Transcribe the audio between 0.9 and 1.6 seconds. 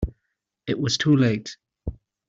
too late.